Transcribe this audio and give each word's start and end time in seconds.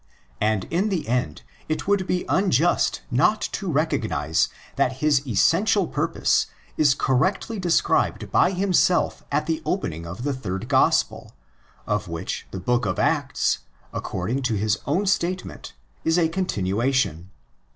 And 0.41 0.63
in 0.71 0.89
the 0.89 1.07
end 1.07 1.43
it 1.69 1.87
would 1.87 2.07
be 2.07 2.25
unjust 2.27 3.03
not 3.11 3.39
to 3.51 3.71
recognise 3.71 4.49
that 4.75 4.93
his 4.93 5.27
essential 5.27 5.85
purpose 5.85 6.47
is 6.75 6.95
correctly 6.95 7.59
described 7.59 8.31
by 8.31 8.49
himself 8.49 9.23
at 9.31 9.45
the 9.45 9.61
open 9.63 9.93
ing 9.93 10.07
of 10.07 10.23
the 10.23 10.33
third 10.33 10.67
Gospel, 10.67 11.35
of 11.85 12.07
which 12.07 12.47
the 12.49 12.59
book 12.59 12.87
of 12.87 12.97
Acts, 12.97 13.59
according 13.93 14.41
to 14.41 14.55
his 14.55 14.79
own 14.87 15.05
statement, 15.05 15.73
is 16.03 16.17
a 16.17 16.29
continuation. 16.29 17.29